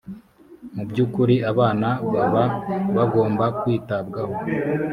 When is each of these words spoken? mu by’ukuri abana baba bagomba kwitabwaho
mu 0.75 0.83
by’ukuri 0.89 1.35
abana 1.51 1.89
baba 2.13 2.43
bagomba 2.95 3.45
kwitabwaho 3.59 4.35